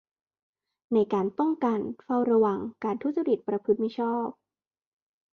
[0.93, 4.27] ในการป้องกัน เฝ้าระวัง การทุจริตประพฤติมิชอบ